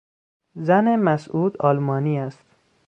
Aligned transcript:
زن 0.55 0.95
مسعود 0.95 1.57
آلمانی 1.61 2.19
است. 2.19 2.45